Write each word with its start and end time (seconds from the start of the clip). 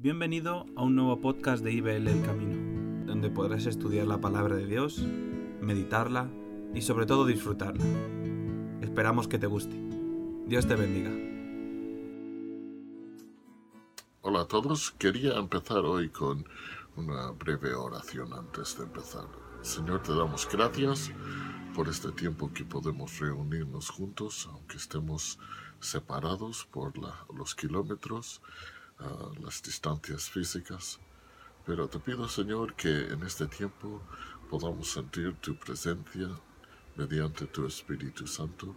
Bienvenido 0.00 0.64
a 0.76 0.84
un 0.84 0.94
nuevo 0.94 1.20
podcast 1.20 1.64
de 1.64 1.72
IBL 1.72 2.06
El 2.06 2.22
Camino, 2.22 3.04
donde 3.04 3.30
podrás 3.30 3.66
estudiar 3.66 4.06
la 4.06 4.20
palabra 4.20 4.54
de 4.54 4.64
Dios, 4.64 4.98
meditarla 5.60 6.30
y 6.72 6.82
sobre 6.82 7.04
todo 7.04 7.26
disfrutarla. 7.26 7.84
Esperamos 8.80 9.26
que 9.26 9.40
te 9.40 9.48
guste. 9.48 9.74
Dios 10.46 10.68
te 10.68 10.76
bendiga. 10.76 11.10
Hola 14.20 14.42
a 14.42 14.46
todos, 14.46 14.92
quería 14.92 15.34
empezar 15.36 15.78
hoy 15.78 16.10
con 16.10 16.46
una 16.94 17.32
breve 17.32 17.74
oración 17.74 18.32
antes 18.34 18.78
de 18.78 18.84
empezar. 18.84 19.26
Señor, 19.62 20.04
te 20.04 20.14
damos 20.14 20.48
gracias 20.48 21.10
por 21.74 21.88
este 21.88 22.12
tiempo 22.12 22.52
que 22.52 22.64
podemos 22.64 23.18
reunirnos 23.18 23.90
juntos, 23.90 24.48
aunque 24.52 24.76
estemos 24.76 25.40
separados 25.80 26.66
por 26.70 26.92
los 27.34 27.56
kilómetros 27.56 28.40
las 29.40 29.62
distancias 29.62 30.28
físicas, 30.28 30.98
pero 31.64 31.88
te 31.88 31.98
pido 31.98 32.28
Señor 32.28 32.74
que 32.74 33.08
en 33.08 33.22
este 33.22 33.46
tiempo 33.46 34.02
podamos 34.50 34.90
sentir 34.90 35.36
tu 35.36 35.56
presencia 35.56 36.28
mediante 36.96 37.46
tu 37.46 37.66
Espíritu 37.66 38.26
Santo 38.26 38.74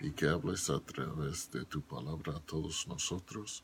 y 0.00 0.10
que 0.10 0.28
hables 0.28 0.68
a 0.68 0.80
través 0.80 1.50
de 1.52 1.64
tu 1.64 1.80
palabra 1.80 2.36
a 2.36 2.40
todos 2.40 2.88
nosotros, 2.88 3.62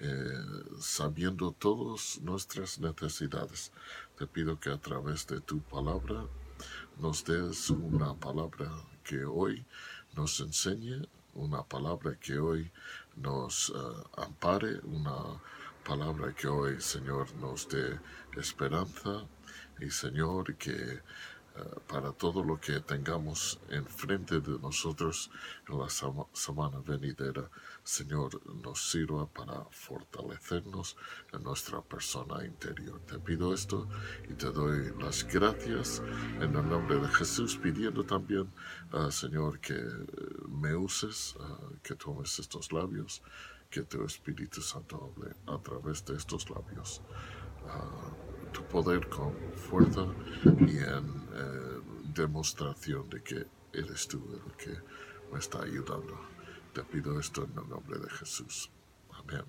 eh, 0.00 0.64
sabiendo 0.80 1.52
todas 1.52 2.18
nuestras 2.22 2.78
necesidades. 2.78 3.72
Te 4.16 4.26
pido 4.26 4.58
que 4.58 4.70
a 4.70 4.78
través 4.78 5.26
de 5.26 5.40
tu 5.40 5.60
palabra 5.60 6.24
nos 6.98 7.24
des 7.24 7.68
una 7.70 8.14
palabra 8.14 8.70
que 9.04 9.24
hoy 9.24 9.64
nos 10.14 10.40
enseñe 10.40 11.06
una 11.36 11.62
palabra 11.62 12.16
que 12.18 12.38
hoy 12.38 12.70
nos 13.16 13.70
eh, 13.70 14.02
ampare, 14.16 14.78
una 14.84 15.40
palabra 15.84 16.34
que 16.34 16.48
hoy, 16.48 16.80
Señor, 16.80 17.32
nos 17.36 17.68
dé 17.68 17.98
esperanza 18.36 19.26
y, 19.80 19.90
Señor, 19.90 20.56
que 20.56 21.00
para 21.86 22.12
todo 22.12 22.42
lo 22.42 22.60
que 22.60 22.80
tengamos 22.80 23.58
enfrente 23.70 24.40
de 24.40 24.58
nosotros 24.58 25.30
en 25.68 25.78
la 25.78 25.88
semana 25.88 26.80
venidera, 26.84 27.48
Señor, 27.82 28.40
nos 28.62 28.90
sirva 28.90 29.26
para 29.26 29.64
fortalecernos 29.70 30.96
en 31.32 31.42
nuestra 31.42 31.80
persona 31.80 32.44
interior. 32.44 33.00
Te 33.06 33.18
pido 33.18 33.54
esto 33.54 33.88
y 34.28 34.34
te 34.34 34.50
doy 34.50 34.92
las 34.98 35.24
gracias 35.24 36.02
en 36.40 36.54
el 36.56 36.68
nombre 36.68 36.98
de 36.98 37.08
Jesús, 37.08 37.56
pidiendo 37.56 38.04
también, 38.04 38.50
uh, 38.92 39.10
Señor, 39.10 39.60
que 39.60 39.80
me 40.48 40.74
uses, 40.74 41.36
uh, 41.36 41.76
que 41.82 41.94
tomes 41.94 42.38
estos 42.38 42.72
labios, 42.72 43.22
que 43.70 43.82
tu 43.82 44.04
Espíritu 44.04 44.60
Santo 44.60 45.12
hable 45.14 45.34
a 45.46 45.62
través 45.62 46.04
de 46.04 46.16
estos 46.16 46.48
labios. 46.50 47.02
Uh, 47.64 48.52
tu 48.52 48.62
poder 48.64 49.08
con 49.08 49.34
fuerza 49.54 50.06
y 50.60 50.78
en 50.78 51.04
eh, 51.04 51.25
demostración 52.14 53.08
de 53.10 53.22
que 53.22 53.46
eres 53.72 54.08
tú 54.08 54.22
el 54.32 54.52
que 54.56 54.78
me 55.32 55.38
está 55.38 55.62
ayudando. 55.62 56.18
Te 56.72 56.82
pido 56.82 57.18
esto 57.18 57.44
en 57.44 57.58
el 57.58 57.68
nombre 57.68 57.98
de 57.98 58.10
Jesús. 58.10 58.70
Amén. 59.12 59.44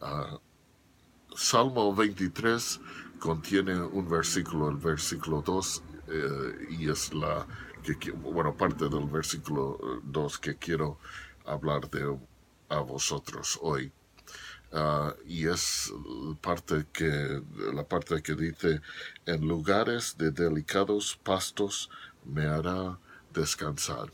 Ah, 0.00 0.38
Salmo 1.34 1.94
23 1.94 2.80
contiene 3.18 3.80
un 3.80 4.08
versículo, 4.08 4.68
el 4.68 4.76
versículo 4.76 5.42
2, 5.42 5.82
eh, 6.08 6.66
y 6.70 6.90
es 6.90 7.12
la, 7.12 7.46
que, 7.82 8.10
bueno, 8.10 8.56
parte 8.56 8.88
del 8.88 9.06
versículo 9.06 10.00
2 10.04 10.34
eh, 10.34 10.38
que 10.40 10.56
quiero 10.56 10.98
hablar 11.44 11.90
de 11.90 12.18
a 12.68 12.80
vosotros 12.80 13.58
hoy. 13.62 13.92
Ah, 14.72 15.14
y 15.26 15.46
es 15.46 15.92
parte 16.40 16.86
que, 16.92 17.42
la 17.72 17.84
parte 17.84 18.22
que 18.22 18.34
dice, 18.34 18.80
en 19.24 19.46
lugares 19.46 20.16
de 20.18 20.30
delicados 20.30 21.18
pastos 21.22 21.88
me 22.24 22.46
hará 22.46 22.98
descansar. 23.32 24.12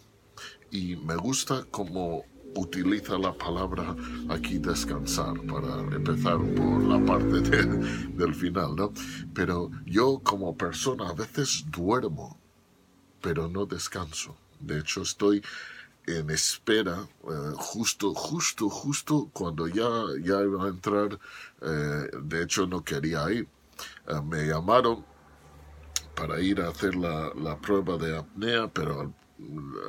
Y 0.70 0.96
me 0.96 1.16
gusta 1.16 1.66
cómo 1.70 2.24
utiliza 2.54 3.18
la 3.18 3.32
palabra 3.32 3.96
aquí 4.28 4.58
descansar 4.58 5.34
para 5.46 5.80
empezar 5.94 6.38
por 6.54 6.82
la 6.82 7.04
parte 7.04 7.40
del 7.40 8.34
final, 8.34 8.76
¿no? 8.76 8.92
Pero 9.34 9.70
yo 9.86 10.20
como 10.22 10.56
persona 10.56 11.08
a 11.08 11.14
veces 11.14 11.64
duermo, 11.70 12.38
pero 13.20 13.48
no 13.48 13.66
descanso. 13.66 14.36
De 14.60 14.78
hecho, 14.78 15.02
estoy 15.02 15.42
en 16.06 16.30
espera, 16.30 17.06
eh, 17.24 17.52
justo, 17.56 18.14
justo, 18.14 18.68
justo 18.68 19.30
cuando 19.32 19.68
ya, 19.68 19.88
ya 20.20 20.42
iba 20.42 20.64
a 20.64 20.68
entrar, 20.68 21.18
eh, 21.60 22.10
de 22.22 22.42
hecho 22.42 22.66
no 22.66 22.82
quería 22.82 23.30
ir. 23.30 23.48
Eh, 24.08 24.20
me 24.24 24.46
llamaron 24.46 25.04
para 26.14 26.40
ir 26.40 26.60
a 26.60 26.68
hacer 26.68 26.94
la, 26.94 27.32
la 27.34 27.56
prueba 27.58 27.96
de 27.96 28.18
apnea, 28.18 28.68
pero 28.68 29.00
al, 29.00 29.14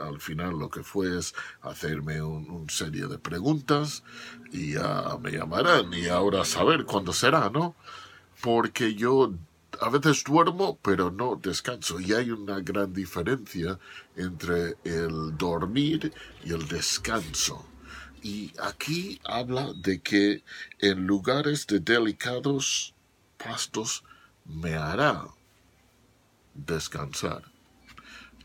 al, 0.07 0.19
final 0.19 0.57
lo 0.57 0.69
que 0.69 0.83
fue 0.83 1.17
es 1.17 1.33
hacerme 1.61 2.21
un 2.21 2.69
serie 2.69 3.07
de 3.07 3.19
preguntas 3.19 4.03
y 4.51 4.73
ya 4.73 5.17
me 5.21 5.31
llamarán 5.31 5.93
y 5.93 6.07
ahora 6.07 6.45
saber 6.45 6.85
cuándo 6.85 7.13
será, 7.13 7.49
¿no? 7.49 7.75
Porque 8.41 8.95
yo 8.95 9.33
a 9.81 9.89
veces 9.89 10.23
duermo, 10.23 10.77
pero 10.81 11.11
no 11.11 11.35
descanso. 11.35 11.99
Y 11.99 12.13
hay 12.13 12.31
una 12.31 12.59
gran 12.59 12.93
diferencia 12.93 13.79
entre 14.15 14.77
el 14.83 15.37
dormir 15.37 16.13
y 16.43 16.53
el 16.53 16.67
descanso. 16.67 17.65
Y 18.21 18.53
aquí 18.59 19.19
habla 19.25 19.73
de 19.75 20.01
que 20.01 20.43
en 20.79 21.05
lugares 21.05 21.67
de 21.67 21.79
delicados 21.79 22.93
pastos 23.37 24.03
me 24.45 24.75
hará 24.75 25.27
descansar. 26.53 27.43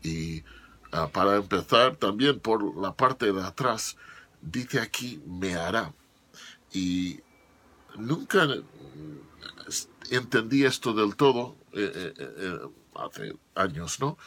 Y 0.03 0.43
ah, 0.91 1.07
para 1.07 1.37
empezar, 1.37 1.95
también 1.95 2.39
por 2.39 2.75
la 2.77 2.93
parte 2.93 3.31
de 3.31 3.43
atrás, 3.43 3.97
dice 4.41 4.79
aquí 4.79 5.21
me 5.25 5.55
hará. 5.55 5.93
Y 6.73 7.21
nunca 7.97 8.47
entendí 10.09 10.65
esto 10.65 10.93
del 10.93 11.15
todo 11.15 11.55
eh, 11.73 11.91
eh, 11.93 12.13
eh, 12.17 12.59
hace 12.95 13.33
años, 13.55 13.99
¿no? 13.99 14.17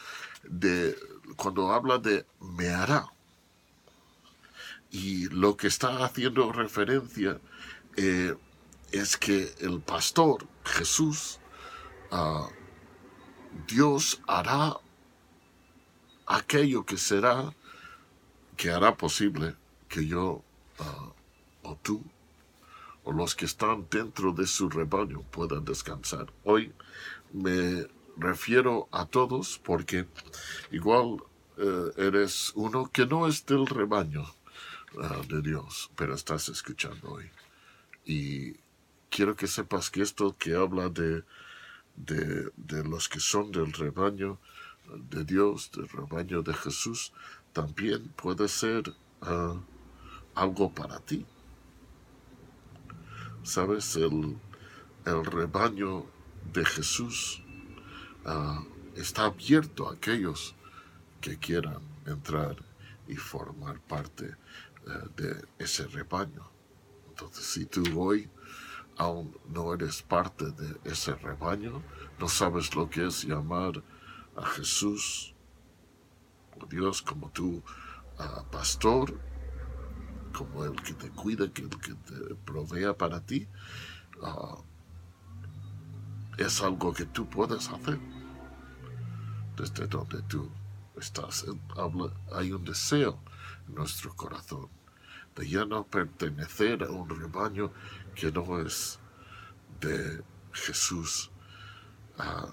De 0.43 0.95
cuando 1.35 1.71
habla 1.71 1.97
de 1.97 2.25
me 2.39 2.69
hará. 2.69 3.07
Y 4.91 5.27
lo 5.29 5.57
que 5.57 5.67
está 5.67 6.05
haciendo 6.05 6.51
referencia 6.51 7.39
es 8.91 9.17
que 9.17 9.53
el 9.59 9.81
pastor, 9.81 10.47
Jesús, 10.63 11.39
ah, 12.11 12.47
Dios 13.67 14.21
hará 14.27 14.77
aquello 16.27 16.85
que 16.85 16.97
será, 16.97 17.55
que 18.55 18.69
hará 18.69 18.95
posible 18.95 19.55
que 19.89 20.05
yo 20.05 20.43
ah, 20.79 21.11
o 21.63 21.75
tú 21.77 22.03
o 23.03 23.11
los 23.11 23.35
que 23.35 23.45
están 23.45 23.87
dentro 23.89 24.31
de 24.31 24.47
su 24.47 24.69
rebaño 24.69 25.21
puedan 25.31 25.65
descansar. 25.65 26.27
Hoy 26.43 26.71
me 27.31 27.87
refiero 28.17 28.87
a 28.91 29.05
todos 29.05 29.59
porque 29.63 30.07
igual 30.71 31.17
eh, 31.57 31.91
eres 31.97 32.51
uno 32.55 32.89
que 32.91 33.05
no 33.05 33.27
es 33.27 33.45
del 33.45 33.67
rebaño 33.67 34.23
ah, 35.01 35.21
de 35.27 35.41
Dios, 35.41 35.91
pero 35.95 36.13
estás 36.13 36.49
escuchando 36.49 37.11
hoy. 37.11 37.29
Y 38.05 38.53
quiero 39.09 39.35
que 39.35 39.47
sepas 39.47 39.89
que 39.89 40.01
esto 40.01 40.35
que 40.37 40.55
habla 40.55 40.89
de, 40.89 41.23
de, 41.95 42.83
los 42.83 43.09
que 43.09 43.19
son 43.19 43.51
del 43.51 43.71
rebaño 43.73 44.39
de 45.09 45.23
Dios, 45.25 45.71
del 45.71 45.89
rebaño 45.89 46.41
de 46.41 46.53
Jesús, 46.53 47.11
también 47.51 48.09
puede 48.15 48.47
ser 48.47 48.93
ah, 49.21 49.55
algo 50.35 50.73
para 50.73 50.99
ti 50.99 51.25
Sabes, 53.43 53.97
el, 53.97 54.37
el 55.05 55.25
rebaño 55.25 56.05
de 56.53 56.63
Jesús 56.63 57.43
ah, 58.25 58.63
está 58.95 59.25
abierto 59.25 59.89
a 59.89 59.93
aquellos 59.93 60.55
que 61.19 61.37
quieran 61.37 61.81
entrar 62.05 62.55
y 63.05 63.15
formar 63.15 63.81
parte 63.81 64.27
eh, 64.27 65.09
de 65.17 65.45
ese 65.59 65.87
rebaño. 65.87 66.49
Entonces, 67.09 67.45
si 67.45 67.65
tú 67.65 67.83
hoy 67.99 68.29
aún 68.95 69.35
no 69.49 69.73
eres 69.73 70.01
parte 70.01 70.45
de 70.51 70.77
ese 70.85 71.13
rebaño, 71.15 71.81
no 72.19 72.29
sabes 72.29 72.73
lo 72.75 72.89
que 72.89 73.07
es 73.07 73.25
llamar 73.25 73.83
a 74.37 74.45
Jesús, 74.45 75.33
o 76.61 76.65
Dios, 76.65 77.01
como 77.01 77.29
tu 77.29 77.61
ah, 78.19 78.45
pastor, 78.49 79.13
como 80.33 80.65
el 80.65 80.75
que 80.81 80.93
te 80.93 81.09
cuida, 81.09 81.51
que 81.51 81.61
el 81.61 81.69
que 81.69 81.93
te 81.93 82.35
provea 82.45 82.97
para 82.97 83.21
ti, 83.21 83.47
ah, 84.21 84.57
es 86.37 86.61
algo 86.61 86.93
que 86.93 87.05
tú 87.05 87.29
puedes 87.29 87.69
hacer 87.69 87.99
desde 89.55 89.87
donde 89.87 90.21
tú 90.23 90.49
estás. 90.99 91.45
hay 92.33 92.51
un 92.51 92.63
deseo 92.65 93.19
en 93.67 93.75
nuestro 93.75 94.13
corazón 94.15 94.69
de 95.35 95.47
ya 95.47 95.65
no 95.65 95.85
pertenecer 95.85 96.83
a 96.83 96.89
un 96.89 97.09
rebaño 97.09 97.71
que 98.15 98.31
no 98.31 98.59
es 98.59 98.99
de 99.79 100.23
Jesús. 100.51 101.31
Ah, 102.17 102.47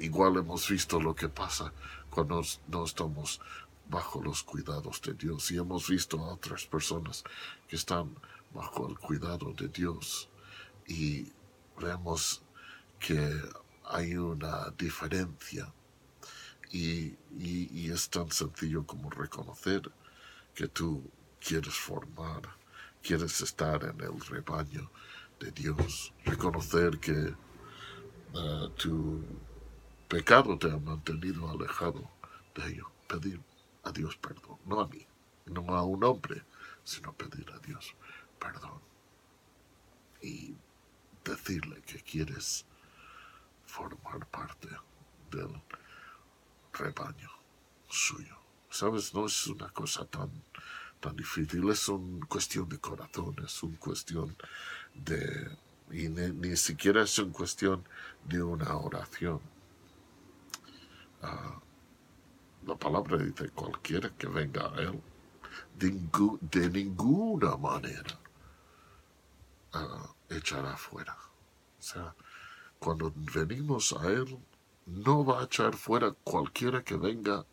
igual 0.00 0.36
hemos 0.36 0.68
visto 0.68 1.00
lo 1.00 1.14
que 1.14 1.28
pasa 1.28 1.72
cuando 2.10 2.42
no 2.68 2.84
estamos 2.84 3.40
bajo 3.88 4.22
los 4.22 4.42
cuidados 4.42 5.00
de 5.02 5.14
Dios. 5.14 5.50
Y 5.50 5.58
hemos 5.58 5.88
visto 5.88 6.18
a 6.18 6.34
otras 6.34 6.66
personas 6.66 7.24
que 7.68 7.76
están 7.76 8.14
bajo 8.52 8.88
el 8.88 8.98
cuidado 8.98 9.52
de 9.52 9.68
Dios. 9.68 10.28
Y 10.86 11.32
vemos 11.80 12.42
que 12.98 13.40
hay 13.84 14.16
una 14.16 14.70
diferencia. 14.78 15.72
Y, 16.70 17.16
es 17.90 18.08
tan 18.08 18.30
sencillo 18.32 18.84
como 18.84 19.08
reconocer 19.10 19.82
que 20.54 20.66
tú 20.66 21.08
quieres 21.38 21.74
formar, 21.74 22.42
quieres 23.02 23.40
estar 23.40 23.84
en 23.84 24.00
el 24.00 24.18
rebaño 24.20 24.90
de 25.38 25.52
Dios, 25.52 26.12
reconocer 26.24 26.98
que 26.98 27.34
ah, 28.34 28.68
tu 28.76 29.22
pecado 30.08 30.58
te 30.58 30.70
ha 30.70 30.76
mantenido 30.78 31.48
alejado 31.48 32.10
de 32.56 32.72
ello, 32.72 32.90
pedir 33.06 33.40
a 33.84 33.92
Dios 33.92 34.16
perdón, 34.16 34.58
no 34.66 34.80
a 34.80 34.88
mí, 34.88 35.06
no 35.46 35.76
a 35.76 35.82
un 35.82 36.04
hombre, 36.04 36.42
sino 36.82 37.12
pedir 37.12 37.50
a 37.52 37.58
Dios 37.58 37.94
perdón 38.38 38.80
y 40.24 40.54
decirle 41.24 41.82
que 41.82 42.00
quieres 42.02 42.64
formar 43.66 44.26
parte 44.26 44.68
del 45.30 45.62
rebaño 46.72 47.30
suyo. 47.88 48.36
¿Sabes? 48.70 49.14
No 49.14 49.26
es 49.26 49.46
una 49.46 49.68
cosa 49.68 50.04
tan, 50.06 50.30
tan 51.00 51.14
difícil, 51.16 51.68
es 51.70 51.88
una 51.88 52.26
cuestión 52.26 52.68
de 52.68 52.78
corazón, 52.78 53.36
es 53.44 53.62
una 53.62 53.78
cuestión 53.78 54.36
de... 54.94 55.56
y 55.90 56.08
ni, 56.08 56.56
siquiera 56.56 57.02
es 57.02 57.18
una 57.18 57.32
cuestión 57.32 57.84
de 58.24 58.42
una 58.42 58.76
oración. 58.76 59.40
Ah, 61.22 61.60
la 62.66 62.76
palabra 62.76 63.18
dice 63.18 63.50
cualquiera 63.50 64.10
que 64.10 64.26
venga 64.26 64.68
a 64.68 64.80
él, 64.80 65.00
de, 65.78 66.70
ninguna 66.70 67.56
manera 67.56 68.18
uh, 69.74 70.34
echará 70.34 70.76
fuera. 70.76 71.16
O 71.78 71.82
sea, 71.82 72.14
cuando 72.78 73.12
venimos 73.34 73.92
a 73.92 74.06
él, 74.08 74.38
no 74.86 75.24
va 75.24 75.40
a 75.40 75.44
echar 75.44 75.74
fuera 75.74 76.12
cualquiera 76.24 76.82
que 76.82 76.96
venga 76.96 77.44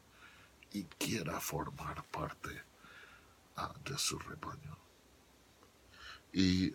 y 0.71 0.83
quiera 0.83 1.39
formar 1.39 2.03
parte 2.11 2.61
ah, 3.57 3.73
de 3.85 3.97
su 3.97 4.17
rebaño. 4.19 4.77
Y 6.33 6.73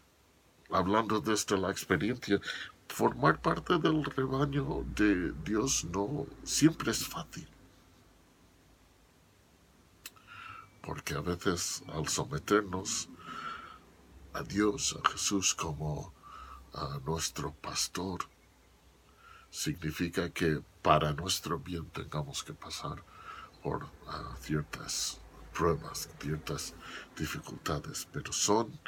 hablando 0.70 1.20
desde 1.20 1.56
la 1.56 1.70
experiencia, 1.70 2.40
formar 2.88 3.40
parte 3.40 3.78
del 3.78 4.04
rebaño 4.04 4.84
de 4.94 5.32
Dios 5.44 5.84
no 5.84 6.26
siempre 6.44 6.90
es 6.90 7.06
fácil. 7.06 7.48
Porque 10.86 11.14
a 11.14 11.20
veces 11.20 11.82
al 11.88 12.06
someternos 12.08 13.08
a 14.32 14.42
Dios, 14.42 14.96
a 15.02 15.08
Jesús 15.10 15.54
como 15.54 16.14
a 16.72 17.00
nuestro 17.04 17.52
pastor, 17.54 18.20
significa 19.50 20.30
que 20.30 20.62
para 20.82 21.12
nuestro 21.12 21.58
bien 21.58 21.86
tengamos 21.90 22.44
que 22.44 22.54
pasar 22.54 23.02
por 23.62 23.88
ah, 24.06 24.36
ciertas 24.40 25.20
pruebas, 25.52 26.08
ciertas 26.20 26.74
dificultades, 27.16 28.06
pero 28.12 28.32
son 28.32 28.78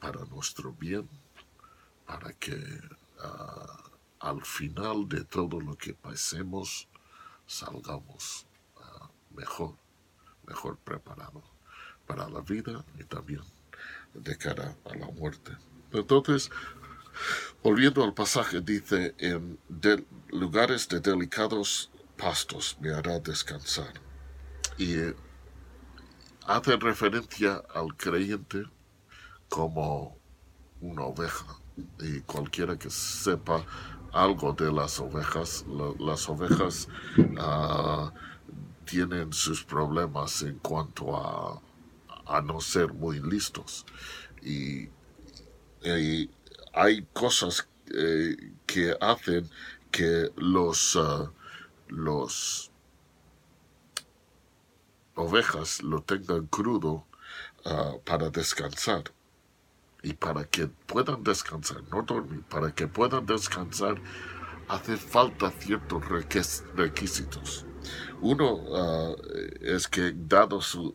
para 0.00 0.24
nuestro 0.24 0.72
bien, 0.72 1.08
para 2.06 2.32
que 2.32 2.58
ah, 3.20 3.90
al 4.20 4.42
final 4.42 5.08
de 5.08 5.22
todo 5.24 5.60
lo 5.60 5.76
que 5.76 5.94
pasemos 5.94 6.88
salgamos 7.46 8.46
ah, 8.78 9.10
mejor, 9.30 9.76
mejor 10.48 10.78
preparados 10.78 11.44
para 12.06 12.28
la 12.28 12.40
vida 12.40 12.84
y 12.98 13.04
también 13.04 13.42
de 14.14 14.36
cara 14.36 14.74
a 14.84 14.94
la 14.96 15.06
muerte. 15.06 15.52
Entonces, 15.92 16.50
Volviendo 17.62 18.04
al 18.04 18.14
pasaje, 18.14 18.60
dice, 18.60 19.14
en 19.18 19.58
lugares 20.30 20.88
de 20.88 21.00
delicados 21.00 21.90
pastos 22.16 22.76
me 22.80 22.90
hará 22.90 23.18
descansar. 23.18 23.92
Y 24.76 24.94
eh, 24.94 25.14
hace 26.46 26.76
referencia 26.76 27.62
al 27.74 27.96
creyente 27.96 28.64
como 29.48 30.16
una 30.80 31.02
oveja. 31.02 31.46
Y 31.98 32.20
cualquiera 32.20 32.78
que 32.78 32.90
sepa 32.90 33.64
algo 34.12 34.52
de 34.52 34.72
las 34.72 35.00
ovejas, 35.00 35.64
las 35.98 36.28
ovejas 36.28 36.88
ah, 37.38 38.12
tienen 38.88 39.32
sus 39.32 39.64
problemas 39.64 40.42
en 40.42 40.58
cuanto 40.58 41.16
a, 41.16 41.60
a 42.26 42.40
no 42.40 42.60
ser 42.60 42.92
muy 42.92 43.20
listos. 43.20 43.84
y 44.42 44.88
hay 46.72 47.06
cosas 47.12 47.68
eh, 47.94 48.36
que 48.66 48.96
hacen 49.00 49.48
que 49.90 50.30
los, 50.36 50.96
ah, 50.96 51.30
los 51.88 52.70
ovejas 55.14 55.82
lo 55.82 56.02
tengan 56.02 56.46
crudo 56.46 57.06
ah, 57.64 57.94
para 58.04 58.30
descansar. 58.30 59.04
Y 60.02 60.12
para 60.12 60.44
que 60.44 60.68
puedan 60.68 61.24
descansar, 61.24 61.82
no 61.90 62.02
dormir, 62.02 62.42
para 62.48 62.72
que 62.72 62.86
puedan 62.86 63.26
descansar, 63.26 64.00
hace 64.68 64.96
falta 64.96 65.50
ciertos 65.50 66.04
requisitos. 66.76 67.66
Uno 68.20 68.60
ah, 68.74 69.14
es 69.60 69.88
que, 69.88 70.12
dado 70.14 70.60
su 70.60 70.94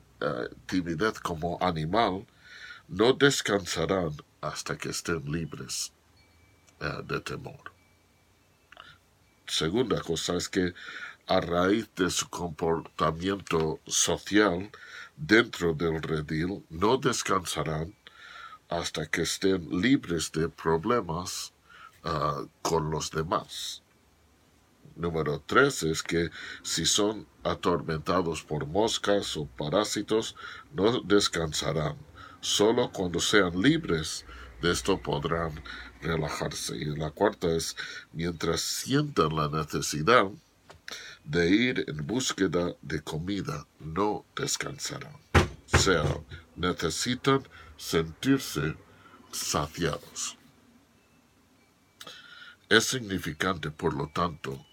timidez 0.67 1.19
como 1.19 1.57
animal, 1.61 2.25
no 2.87 3.13
descansarán 3.13 4.15
hasta 4.41 4.77
que 4.77 4.89
estén 4.89 5.23
libres 5.31 5.91
eh, 6.79 7.01
de 7.05 7.19
temor. 7.21 7.71
Segunda 9.47 10.01
cosa 10.01 10.35
es 10.35 10.47
que 10.47 10.73
a 11.27 11.39
raíz 11.39 11.89
de 11.95 12.09
su 12.09 12.29
comportamiento 12.29 13.79
social 13.85 14.69
dentro 15.15 15.73
del 15.73 16.01
redil 16.01 16.65
no 16.69 16.97
descansarán 16.97 17.95
hasta 18.69 19.05
que 19.05 19.21
estén 19.21 19.69
libres 19.81 20.31
de 20.31 20.49
problemas 20.49 21.53
con 22.61 22.91
los 22.91 23.11
demás. 23.11 23.81
Número 24.95 25.41
tres 25.45 25.83
es 25.83 26.03
que 26.03 26.29
si 26.61 26.85
son 26.85 27.27
atormentados 27.43 28.43
por 28.43 28.65
moscas 28.67 29.35
o 29.37 29.45
parásitos, 29.45 30.35
no 30.71 31.01
descansarán 31.01 31.97
Solo 32.43 32.91
cuando 32.91 33.21
sean 33.21 33.61
libres 33.61 34.25
de 34.61 34.73
esto 34.73 35.01
podrán 35.01 35.63
relajarse. 36.01 36.75
Y 36.75 36.83
la 36.83 37.09
cuarta 37.09 37.47
es, 37.47 37.77
mientras 38.11 38.59
sientan 38.59 39.33
la 39.33 39.47
necesidad 39.47 40.29
de 41.23 41.49
ir 41.49 41.85
en 41.87 42.05
búsqueda 42.05 42.75
de 42.81 43.01
comida, 43.01 43.65
no 43.79 44.25
descansarán. 44.35 45.15
O 45.71 45.77
sea, 45.77 46.03
necesitan 46.57 47.47
sentirse 47.77 48.75
saciados. 49.31 50.37
Es 52.67 52.83
significante, 52.83 53.71
por 53.71 53.93
lo 53.93 54.07
tanto, 54.13 54.65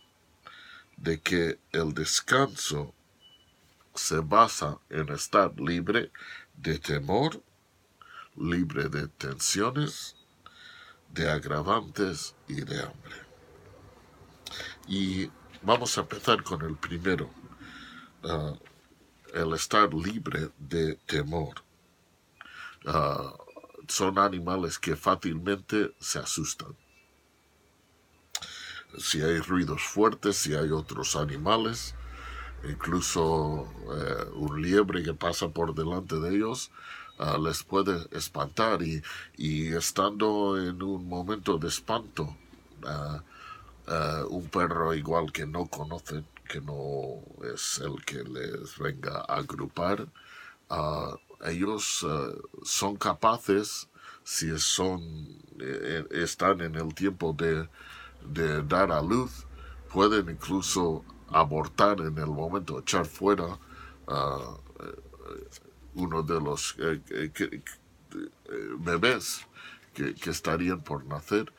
de 1.00 1.21
que 1.21 1.59
el 1.73 1.92
descanso 1.92 2.95
se 3.95 4.21
basa 4.21 4.78
en 4.88 5.09
estar 5.11 5.59
libre 5.61 6.12
de 6.54 6.78
temor 6.78 7.42
libre 8.37 8.88
de 8.88 9.09
tensiones, 9.09 10.16
de 11.12 11.30
agravantes 11.30 12.35
y 12.49 12.62
de 12.62 12.80
hambre. 12.80 13.16
Y 14.88 15.30
vamos 15.62 15.97
a 15.97 16.02
empezar 16.02 16.42
con 16.42 16.62
el 16.62 16.76
primero, 16.76 17.30
ah, 18.25 18.54
el 19.35 19.52
estar 19.52 19.92
libre 19.92 20.50
de 20.59 20.95
temor. 21.07 21.62
Ah, 22.87 23.35
son 23.87 24.19
animales 24.19 24.78
que 24.78 24.97
fácilmente 24.97 25.95
se 26.00 26.19
asustan. 26.19 26.76
Si 28.99 29.23
hay 29.23 29.40
ruidos 29.40 29.82
fuertes, 29.82 30.37
si 30.37 30.54
hay 30.54 30.70
otros 30.70 31.16
animales, 31.16 31.94
incluso 32.68 33.73
eh, 33.94 34.25
un 34.35 34.61
liebre 34.61 35.02
que 35.02 35.14
pasa 35.14 35.49
por 35.49 35.75
delante 35.75 36.16
de 36.16 36.37
ellos, 36.37 36.70
Ah, 37.23 37.37
les 37.37 37.62
puede 37.62 38.09
espantar 38.12 38.80
y, 38.82 39.02
estando 39.75 40.56
en 40.59 40.82
un 40.82 41.06
momento 41.06 41.59
de 41.59 41.68
espanto, 41.68 42.35
ah, 42.87 43.23
ah, 43.88 44.25
un 44.30 44.49
perro 44.49 44.94
igual 44.94 45.30
que 45.30 45.44
no 45.47 45.66
conocen, 45.66 46.25
que 46.49 46.62
no 46.62 47.20
es 47.54 47.78
el 47.85 48.02
que 48.06 48.25
les 48.25 48.78
venga 48.78 49.18
a 49.28 49.37
agrupar, 49.37 50.09
ellos 51.44 52.06
son 52.64 52.97
capaces 52.97 53.88
si 54.25 54.59
son, 54.59 55.02
eh, 55.61 56.04
están 56.12 56.62
en 56.62 56.75
el 56.76 56.94
tiempo 56.94 57.35
de, 57.35 57.68
de 58.26 58.62
dar 58.62 58.92
a 58.92 59.02
luz, 59.02 59.46
pueden 59.92 60.30
incluso 60.30 61.04
abortar 61.28 62.00
en 62.00 62.18
el 62.18 62.26
momento, 62.26 62.80
echar 62.80 63.06
fuera 63.06 63.58
uh, 64.06 64.58
uno 65.94 66.22
de 66.22 66.40
los 66.40 66.76
bebés 68.78 69.46
que, 69.94 70.30
estarían 70.30 70.82
por 70.82 71.04
nacer 71.04 71.52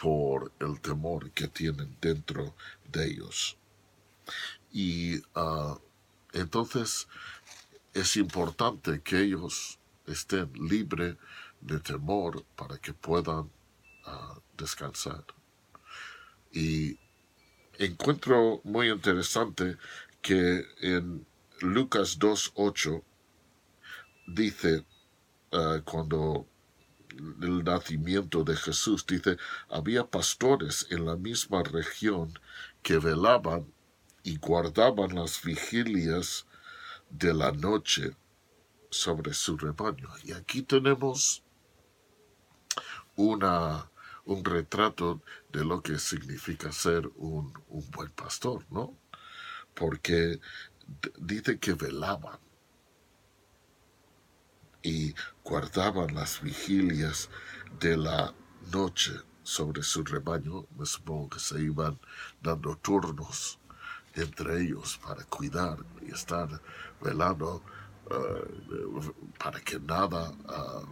por 0.00 0.52
el 0.60 0.80
temor 0.80 1.30
que 1.30 1.48
tienen 1.48 1.96
dentro 2.00 2.54
de 2.90 3.06
ellos. 3.06 3.56
Y 4.70 5.18
uh, 5.34 5.78
entonces 6.32 7.08
es 7.94 8.16
importante 8.16 9.00
que 9.00 9.20
ellos 9.20 9.78
estén 10.06 10.52
libres 10.52 11.16
de 11.60 11.80
temor 11.80 12.44
para 12.54 12.78
que 12.78 12.92
puedan 12.92 13.50
uh, 14.06 14.40
descansar. 14.56 15.24
Y 16.52 16.98
encuentro 17.78 18.60
muy 18.64 18.90
interesante 18.90 19.76
que 20.22 20.64
en 20.80 21.26
Lucas 21.60 22.18
2.8 22.18 23.02
dice, 24.26 24.84
uh, 25.52 25.82
cuando 25.84 26.46
el 27.42 27.64
nacimiento 27.64 28.44
de 28.44 28.56
Jesús, 28.56 29.04
dice, 29.06 29.36
había 29.68 30.06
pastores 30.06 30.86
en 30.90 31.06
la 31.06 31.16
misma 31.16 31.62
región 31.62 32.38
que 32.82 32.98
velaban 32.98 33.72
y 34.22 34.36
guardaban 34.38 35.14
las 35.14 35.42
vigilias 35.42 36.46
de 37.10 37.34
la 37.34 37.52
noche 37.52 38.16
sobre 38.90 39.34
su 39.34 39.56
rebaño. 39.56 40.08
Y 40.24 40.32
aquí 40.32 40.62
tenemos 40.62 41.42
una, 43.16 43.90
un 44.24 44.44
retrato 44.44 45.22
de 45.52 45.64
lo 45.64 45.82
que 45.82 45.98
significa 45.98 46.72
ser 46.72 47.10
un, 47.16 47.52
un 47.68 47.90
buen 47.90 48.10
pastor, 48.10 48.64
¿no? 48.70 48.94
Porque 49.74 50.40
dice 51.18 51.58
que 51.58 51.74
velaban 51.74 52.38
y 54.82 55.14
guardaban 55.44 56.14
las 56.14 56.40
vigilias 56.40 57.28
de 57.80 57.96
la 57.96 58.34
noche 58.72 59.12
sobre 59.42 59.82
su 59.82 60.04
rebaño. 60.04 60.66
Me 60.78 60.86
supongo 60.86 61.30
que 61.30 61.40
se 61.40 61.60
iban 61.60 61.98
dando 62.42 62.76
turnos 62.76 63.58
entre 64.14 64.62
ellos 64.62 64.98
para 64.98 65.24
cuidar 65.24 65.78
y 66.02 66.12
estar 66.12 66.48
velando 67.00 67.62
uh, 68.10 69.12
para 69.38 69.60
que 69.60 69.78
nada 69.78 70.30
uh, 70.30 70.86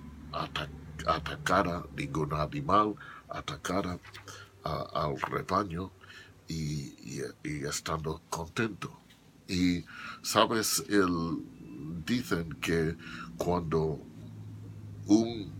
atacara, 1.06 1.84
ningún 1.96 2.32
animal 2.32 2.94
atacara 3.28 3.98
uh, 4.66 4.98
al 4.98 5.20
rebaño 5.20 5.90
y, 6.48 7.20
estando 7.44 8.20
contento. 8.28 8.90
Y 9.48 9.84
sabes, 10.22 10.84
el, 10.88 11.38
dicen 12.04 12.50
que 12.60 12.96
cuando 13.36 14.00
un 15.06 15.54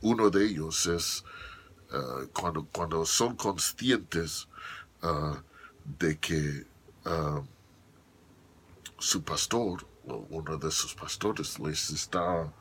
uno 0.00 0.30
de 0.30 0.44
ellos 0.46 0.86
es 0.86 1.24
uh, 1.92 2.26
cuando, 2.32 2.66
cuando 2.66 3.04
son 3.06 3.36
conscientes 3.36 4.48
uh, 5.02 5.36
de 5.98 6.18
que 6.18 6.66
uh, 7.06 7.42
su 8.98 9.22
pastor 9.22 9.86
uno 10.06 10.56
de 10.56 10.70
sus 10.70 10.94
pastores 10.94 11.58
les 11.58 11.90
está 11.90 12.52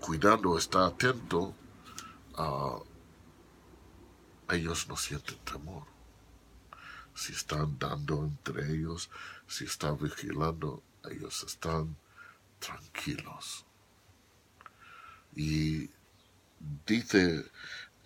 cuidando, 0.00 0.56
está 0.56 0.86
atento, 0.86 1.54
ellos 4.50 4.88
no 4.88 4.96
sienten 4.96 5.38
temor. 5.38 5.84
Si 7.14 7.32
están 7.32 7.78
dando 7.78 8.24
entre 8.24 8.72
ellos, 8.72 9.10
si 9.48 9.64
están 9.64 9.98
vigilando, 9.98 10.82
ellos 11.10 11.42
están 11.42 11.96
tranquilos. 12.60 13.66
Y 15.34 15.90
dice 16.86 17.44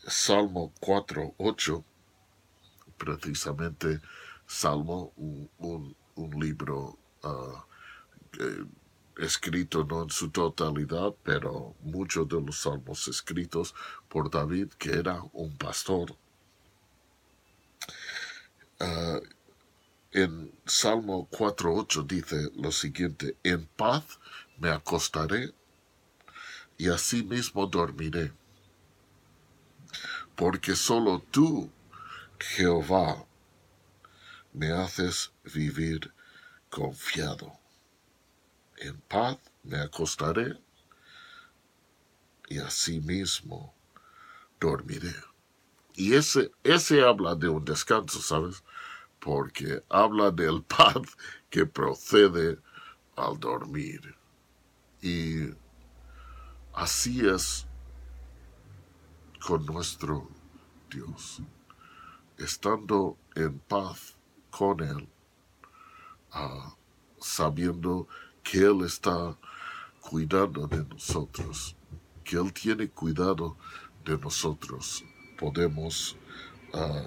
Salmo 0.06 0.72
4, 0.80 1.34
8, 1.36 1.84
precisamente 2.96 4.00
Salmo, 4.46 5.12
un, 5.16 5.96
libro 6.38 6.98
ah, 8.40 8.66
escrito 9.18 9.84
no 9.84 10.04
en 10.04 10.10
su 10.10 10.30
totalidad, 10.30 11.14
pero 11.22 11.74
muchos 11.82 12.28
de 12.28 12.40
los 12.40 12.60
salmos 12.60 13.08
escritos 13.08 13.74
por 14.08 14.30
David, 14.30 14.68
que 14.78 14.90
era 14.90 15.22
un 15.32 15.56
pastor. 15.56 16.16
Ah, 18.80 19.20
en 20.12 20.52
Salmo 20.66 21.28
4.8 21.30 22.06
dice 22.06 22.50
lo 22.56 22.70
siguiente, 22.72 23.36
en 23.42 23.66
paz 23.66 24.18
me 24.58 24.70
acostaré 24.70 25.54
y 26.76 26.88
así 26.88 27.22
mismo 27.22 27.66
dormiré 27.66 28.32
porque 30.36 30.74
solo 30.74 31.22
tú, 31.30 31.70
Jehová, 32.38 33.24
me 34.52 34.72
haces 34.72 35.32
vivir 35.44 36.12
confiado. 36.70 37.61
En 38.82 39.00
paz 39.02 39.38
me 39.62 39.78
acostaré 39.78 40.60
y 42.48 42.58
asimismo 42.58 43.72
dormiré. 44.58 45.14
Y 45.94 46.14
ese, 46.14 46.50
ese 46.64 47.00
habla 47.04 47.36
de 47.36 47.48
un 47.48 47.64
descanso, 47.64 48.20
¿sabes? 48.20 48.64
Porque 49.20 49.84
habla 49.88 50.32
del 50.32 50.62
paz 50.76 50.96
que 51.48 51.64
procede 51.64 52.58
al 53.14 53.38
dormir. 53.38 54.16
Y 55.00 55.54
así 56.74 57.24
es 57.24 57.68
con 59.46 59.64
nuestro 59.64 60.28
Dios, 60.90 61.40
estando 62.36 63.16
en 63.36 63.60
paz 63.60 64.16
con 64.50 64.80
Él, 64.80 65.08
ah, 66.32 66.74
sabiendo 67.20 68.08
que 68.42 68.58
Él 68.58 68.82
está 68.84 69.36
cuidando 70.00 70.66
de 70.66 70.84
nosotros, 70.84 71.76
que 72.24 72.36
Él 72.36 72.52
tiene 72.52 72.88
cuidado 72.88 73.56
de 74.04 74.18
nosotros, 74.18 75.04
podemos 75.38 76.16
ah, 76.74 77.04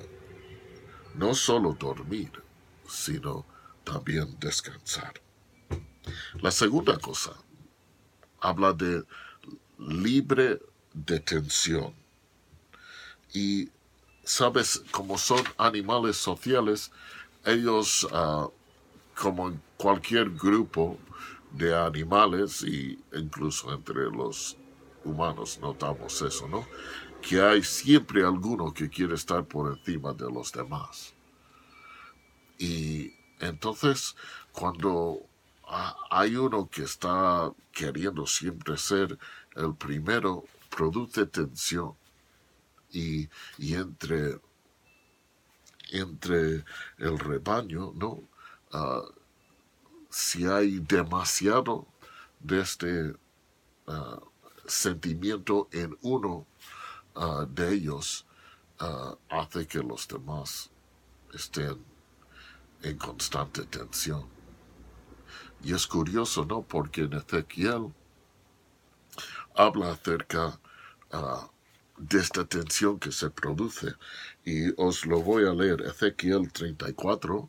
no 1.16 1.34
solo 1.34 1.74
dormir, 1.74 2.32
sino 2.88 3.46
también 3.84 4.38
descansar. 4.40 5.14
La 6.42 6.52
segunda 6.52 6.98
cosa 6.98 7.32
habla 8.40 8.74
de 8.74 9.04
libre 9.78 10.60
detención. 10.94 11.94
Y, 13.34 13.70
sabes, 14.24 14.84
como 14.92 15.18
son 15.18 15.44
animales 15.58 16.18
sociales, 16.18 16.92
ellos, 17.44 18.08
ah, 18.12 18.48
como 19.16 19.50
en 19.50 19.62
cualquier 19.78 20.30
grupo 20.32 20.98
de 21.52 21.76
animales, 21.76 22.64
y 22.64 23.00
incluso 23.14 23.74
entre 23.74 24.10
los 24.12 24.58
humanos 25.04 25.60
notamos 25.62 26.22
eso, 26.22 26.48
¿no? 26.48 26.68
Que 27.22 27.42
hay 27.42 27.64
siempre 27.64 28.24
alguno 28.24 28.74
que 28.74 28.90
quiere 28.90 29.16
estar 29.16 29.46
por 29.46 29.72
encima 29.72 30.14
de 30.14 30.30
los 30.32 30.52
demás. 30.52 31.14
Y 32.58 33.14
entonces, 33.40 34.16
cuando 34.52 35.22
hay 36.10 36.36
uno 36.36 36.70
que 36.70 36.84
está 36.84 37.52
queriendo 37.72 38.26
siempre 38.28 38.78
ser 38.78 39.18
el 39.56 39.76
primero, 39.76 40.46
produce 40.70 41.26
tensión 41.26 41.94
y, 42.92 43.28
entre, 43.60 44.40
entre 45.92 46.64
el 46.98 47.20
rebaño, 47.20 47.92
¿no? 47.96 48.22
Ah, 48.72 49.02
si 50.16 50.46
hay 50.46 50.80
demasiado 50.80 51.86
de 52.40 52.62
este 52.62 53.14
ah, 53.86 54.22
sentimiento 54.66 55.68
en 55.74 55.98
uno 56.04 56.48
ah, 57.16 57.46
de 57.50 57.74
ellos, 57.74 58.26
hace 59.30 59.68
que 59.68 59.80
los 59.80 60.08
demás 60.08 60.70
estén 61.34 61.84
en 62.82 62.98
constante 62.98 63.64
tensión. 63.66 64.26
Y 65.64 65.74
es 65.74 65.86
curioso, 65.86 66.46
¿no? 66.46 66.62
Porque 66.62 67.02
en 67.02 67.14
Ezequiel 67.14 67.94
habla 69.56 69.92
acerca 69.92 70.60
de 71.98 72.18
esta 72.18 72.46
tensión 72.46 73.00
que 73.00 73.12
se 73.12 73.30
produce. 73.30 73.96
Y 74.46 74.74
os 74.82 75.06
lo 75.06 75.22
voy 75.22 75.46
a 75.46 75.54
leer, 75.54 75.82
Ezequiel 75.82 76.52
34, 76.52 77.48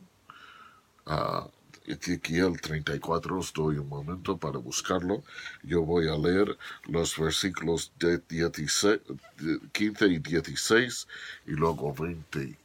a 1.05 1.47
Ezequiel 1.87 2.59
34, 2.59 3.39
estoy 3.39 3.77
un 3.77 3.87
momento 3.87 4.37
para 4.37 4.59
buscarlo. 4.59 5.23
Yo 5.63 5.83
voy 5.83 6.09
a 6.09 6.17
leer 6.17 6.57
los 6.83 7.17
versículos 7.17 7.93
de 7.97 8.21
16, 8.29 8.99
15 9.71 10.07
y 10.07 10.19
16 10.19 11.07
y 11.47 11.51
luego 11.51 11.93
20 11.93 12.57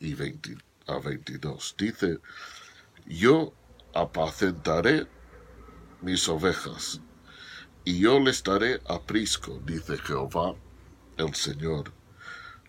y 0.00 0.14
20 0.14 0.58
a 0.88 0.98
22. 0.98 1.76
Dice, 1.78 2.18
yo 3.06 3.52
apacentaré 3.94 5.06
mis 6.02 6.28
ovejas 6.28 7.00
y 7.84 8.00
yo 8.00 8.18
les 8.18 8.42
daré 8.42 8.80
aprisco, 8.88 9.62
dice 9.64 9.96
Jehová 9.98 10.54
el 11.16 11.34
Señor. 11.34 11.92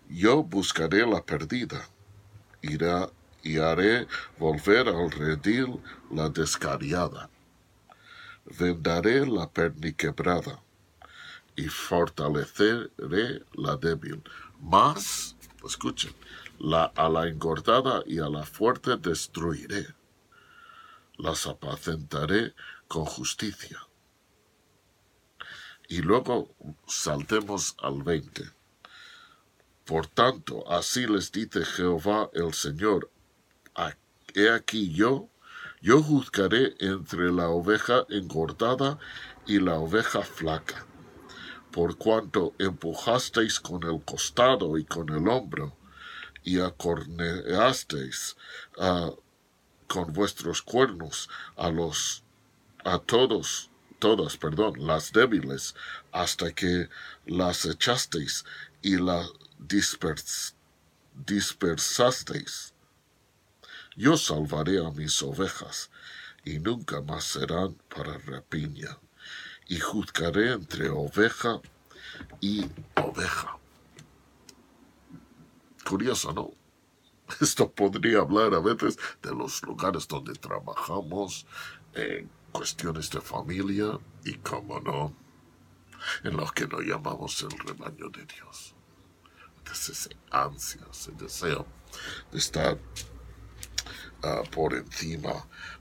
Yo 0.08 0.42
buscaré 0.42 1.06
la 1.06 1.24
perdida, 1.24 1.88
irá 2.62 3.10
y 3.42 3.58
haré 3.58 4.06
volver 4.38 4.88
al 4.88 5.10
redil 5.10 5.80
la 6.10 6.28
descariada. 6.28 7.30
Vendaré 8.58 9.26
la 9.26 9.48
perniquebrada 9.48 10.60
y 11.56 11.68
fortaleceré 11.68 13.44
la 13.54 13.76
débil. 13.76 14.22
Mas, 14.60 15.36
escuchen, 15.64 16.14
la, 16.58 16.84
a 16.96 17.08
la 17.08 17.28
engordada 17.28 18.02
y 18.06 18.18
a 18.18 18.28
la 18.28 18.44
fuerte 18.44 18.96
destruiré. 18.96 19.86
Las 21.16 21.46
apacentaré 21.46 22.54
con 22.88 23.04
justicia. 23.04 23.78
Y 25.88 26.02
luego 26.02 26.54
saltemos 26.86 27.76
al 27.82 28.02
20. 28.02 28.44
Por 29.84 30.06
tanto, 30.06 30.70
así 30.70 31.06
les 31.06 31.32
dice 31.32 31.64
Jehová 31.64 32.30
el 32.32 32.54
Señor 32.54 33.10
He 34.34 34.50
aquí 34.50 34.92
yo, 34.92 35.28
yo 35.80 36.02
juzgaré 36.02 36.74
entre 36.78 37.32
la 37.32 37.48
oveja 37.48 38.04
engordada 38.08 38.98
y 39.46 39.58
la 39.58 39.74
oveja 39.74 40.22
flaca, 40.22 40.86
por 41.70 41.96
cuanto 41.96 42.54
empujasteis 42.58 43.58
con 43.58 43.82
el 43.84 44.04
costado 44.04 44.78
y 44.78 44.84
con 44.84 45.08
el 45.10 45.28
hombro, 45.28 45.76
y 46.44 46.60
acorneasteis 46.60 48.36
con 49.88 50.12
vuestros 50.12 50.62
cuernos 50.62 51.28
a 51.56 51.70
los 51.70 52.22
a 52.84 52.98
todos 52.98 53.70
todas, 54.00 54.36
perdón, 54.36 54.74
las 54.78 55.12
débiles, 55.12 55.76
hasta 56.10 56.50
que 56.50 56.88
las 57.26 57.64
echasteis 57.66 58.44
y 58.82 58.96
las 58.96 59.30
dispersasteis. 61.18 62.74
Yo 64.00 64.16
salvaré 64.16 64.78
a 64.82 64.90
mis 64.92 65.22
ovejas, 65.22 65.90
y 66.42 66.58
nunca 66.58 67.02
más 67.02 67.22
serán 67.22 67.74
para 67.94 68.16
rapiña, 68.16 68.98
y 69.68 69.78
juzgaré 69.78 70.52
entre 70.52 70.88
oveja 70.88 71.60
y 72.40 72.64
oveja. 72.96 73.58
Curioso, 75.86 76.32
¿no? 76.32 76.50
Esto 77.42 77.70
podría 77.70 78.20
hablar 78.20 78.54
a 78.54 78.60
veces 78.60 78.98
de 79.20 79.34
los 79.34 79.62
lugares 79.64 80.08
donde 80.08 80.32
trabajamos, 80.32 81.46
en 81.92 82.30
cuestiones 82.52 83.10
de 83.10 83.20
familia 83.20 83.98
y, 84.24 84.38
como 84.38 84.80
no, 84.80 85.14
en 86.24 86.38
los 86.38 86.50
que 86.52 86.66
nos 86.66 86.80
llamamos 86.80 87.42
el 87.42 87.50
rebaño 87.50 88.08
de 88.08 88.24
Dios. 88.24 88.74
Ese 89.70 90.16
ansia, 90.30 90.86
ese 90.90 91.12
deseo 91.12 91.66
de 92.32 92.38
estar 92.38 92.78
Ah, 94.22 94.42
por 94.50 94.74
encima 94.74 95.32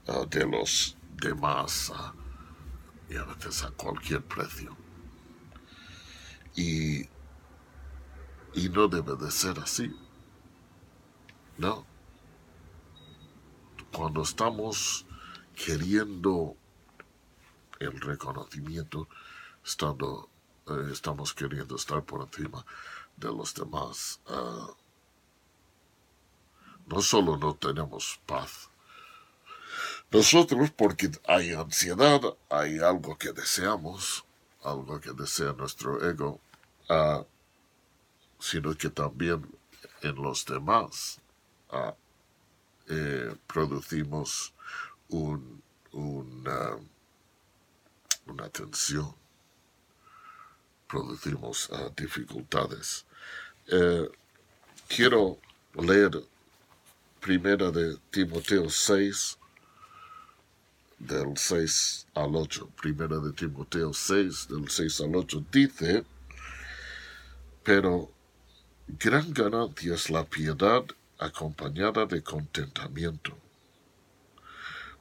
ah, 0.07 0.25
de 0.29 0.45
los 0.45 0.95
demás 1.17 1.91
ah, 1.93 2.13
y 3.09 3.17
a 3.17 3.25
veces 3.25 3.63
a 3.63 3.71
cualquier 3.71 4.23
precio. 4.23 4.77
Y, 6.55 7.01
y 8.53 8.69
no 8.69 8.87
debe 8.87 9.15
de 9.17 9.29
ser 9.29 9.59
así. 9.59 9.93
No. 11.57 11.85
Cuando 13.91 14.21
estamos 14.21 15.05
queriendo 15.53 16.55
el 17.79 17.99
reconocimiento, 17.99 19.09
estando, 19.65 20.29
eh, 20.67 20.89
estamos 20.93 21.33
queriendo 21.33 21.75
estar 21.75 22.03
por 22.03 22.21
encima 22.21 22.65
de 23.17 23.27
los 23.27 23.53
demás 23.53 24.21
no 26.89 27.01
solo 27.01 27.37
no 27.37 27.55
tenemos 27.55 28.19
paz, 28.25 28.69
nosotros 30.11 30.71
porque 30.71 31.11
hay 31.27 31.53
ansiedad, 31.53 32.21
hay 32.49 32.79
algo 32.79 33.15
que 33.15 33.31
deseamos, 33.31 34.25
algo 34.63 34.99
que 34.99 35.11
desea 35.13 35.53
nuestro 35.53 36.03
ego, 36.03 36.39
ah, 36.89 37.23
sino 38.39 38.75
que 38.75 38.89
también 38.89 39.47
en 40.01 40.15
los 40.15 40.45
demás 40.45 41.19
ah, 41.69 41.93
eh, 42.87 43.35
producimos 43.45 44.51
un, 45.09 45.61
una, 45.91 46.79
tensión, 48.51 49.13
producimos 50.87 51.69
ah, 51.71 51.91
dificultades. 51.95 53.05
Eh, 53.67 54.09
quiero 54.87 55.37
leer 55.75 56.23
primera 57.19 57.71
de 57.71 57.97
Timoteo 58.11 58.69
6, 58.69 59.37
del 60.99 61.37
6 61.37 62.07
al 62.15 62.35
8. 62.35 62.69
Primera 62.81 63.17
de 63.19 63.31
Timoteo 63.33 63.93
6, 63.93 64.47
del 64.49 64.69
6 64.69 65.01
al 65.01 65.15
8, 65.15 65.45
dice, 65.51 66.03
pero 67.63 68.11
gran 68.87 69.33
ganancia 69.33 69.93
es 69.93 70.09
la 70.09 70.23
piedad 70.25 70.83
acompañada 71.19 72.05
de 72.05 72.23
contentamiento, 72.23 73.37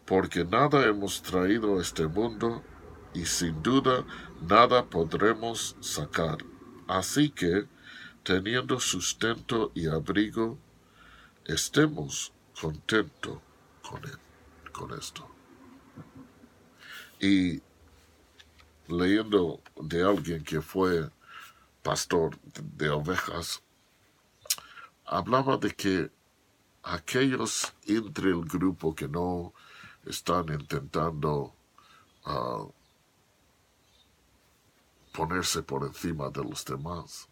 porque 0.05 0.45
nada 0.45 0.85
hemos 0.87 1.23
traído 1.23 1.79
a 1.79 1.83
este 1.83 2.07
mundo 2.07 2.63
y 3.15 3.25
sin 3.25 3.63
duda 3.63 4.05
nada 4.43 4.85
podremos 4.85 5.77
sacar. 5.81 6.39
Así 6.87 7.31
que, 7.31 7.67
teniendo 8.23 8.81
sustento 8.81 9.71
y 9.75 9.87
abrigo, 9.87 10.59
estemos 11.49 12.31
contentos 12.61 13.39
con, 13.83 14.01
con 14.71 14.99
esto. 14.99 15.27
Y 17.19 17.61
leyendo 18.87 19.61
de 19.81 20.03
alguien 20.05 20.45
que 20.45 20.61
fue 20.61 21.11
pastor 21.83 22.39
de 22.43 22.91
ovejas, 22.91 23.63
hablaba 25.07 25.57
de 25.57 25.75
que 25.75 26.11
aquellos 26.83 27.73
entre 27.87 28.31
el 28.31 28.45
grupo 28.45 28.95
que 28.95 29.09
no 29.09 29.55
están 30.05 30.53
intentando 30.53 31.55
ah, 32.25 32.67
ponerse 35.13 35.63
por 35.63 35.85
encima 35.85 36.29
de 36.31 36.45
los 36.45 36.65
demás, 36.65 37.27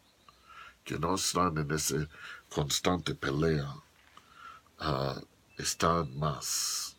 que 0.84 0.98
no 0.98 1.14
están 1.14 1.58
en 1.58 1.70
esa 1.70 2.08
constante 2.48 3.14
pelea, 3.14 3.74
Ah, 4.78 5.20
están 5.56 6.16
más, 6.18 6.96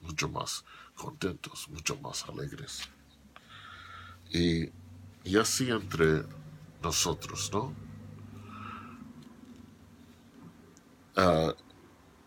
mucho 0.00 0.28
más 0.28 0.64
contentos, 0.94 1.68
mucho 1.68 1.96
más 1.96 2.24
alegres. 2.28 2.88
Y, 4.30 4.70
y 5.24 5.36
así 5.38 5.70
entre 5.70 6.24
nosotros, 6.82 7.50
¿no? 7.52 7.72
Ah, 11.16 11.54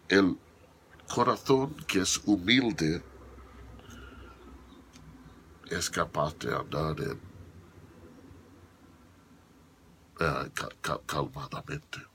el 0.09 0.37
corazón 1.13 1.75
que 1.87 1.99
es 2.01 2.21
humilde 2.25 3.03
es 5.69 5.89
capaz 5.89 6.37
de 6.39 6.55
andar 6.55 6.99
en, 7.01 7.19
ah, 10.19 10.47
calmadamente. 11.05 12.14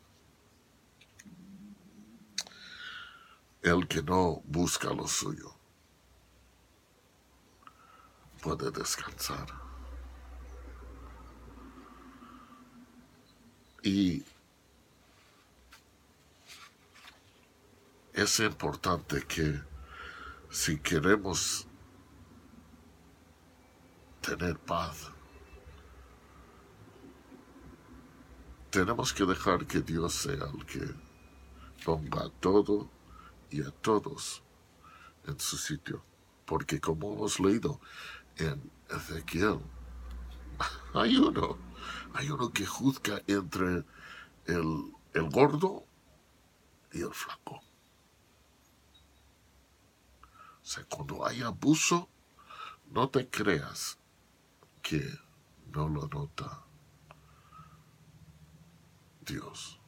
El 3.62 3.86
que 3.86 4.02
no 4.02 4.42
busca 4.46 4.88
lo 4.88 5.06
suyo 5.06 5.54
puede 8.40 8.70
descansar. 8.70 9.46
Y 13.82 14.24
es 18.14 18.40
importante 18.40 19.22
que 19.26 19.60
si 20.50 20.78
queremos 20.78 21.66
tener 24.20 24.58
paz, 24.58 25.10
tenemos 28.70 29.12
que 29.12 29.24
dejar 29.24 29.66
que 29.66 29.80
Dios 29.80 30.14
sea 30.14 30.46
el 30.54 30.64
que 30.64 30.94
ponga 31.84 32.30
todo 32.40 32.88
y 33.50 33.62
a 33.62 33.70
todos 33.70 34.42
en 35.26 35.38
su 35.38 35.56
sitio. 35.56 36.04
Porque 36.44 36.80
como 36.80 37.12
hemos 37.14 37.38
leído 37.40 37.80
en 38.36 38.70
Ezequiel, 38.88 39.60
hay 40.94 41.16
uno, 41.16 41.58
hay 42.14 42.30
uno 42.30 42.52
que 42.52 42.66
juzga 42.66 43.22
entre 43.26 43.84
el, 44.46 44.92
el 45.14 45.30
gordo 45.30 45.84
y 46.92 47.02
el 47.02 47.12
flaco. 47.12 47.60
O 50.62 50.64
sea, 50.72 50.84
cuando 50.84 51.26
hay 51.26 51.42
abuso, 51.42 52.08
no 52.90 53.08
te 53.08 53.28
creas 53.28 53.98
que 54.82 55.02
no 55.72 55.88
lo 55.88 56.08
nota 56.08 56.64
Dios. 59.20 59.79